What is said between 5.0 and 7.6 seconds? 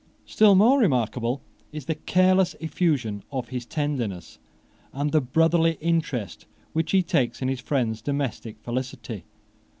the brotherly interest which he takes in his